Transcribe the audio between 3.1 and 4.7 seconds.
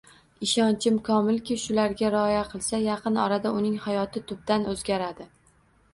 orada uning hayoti tubdan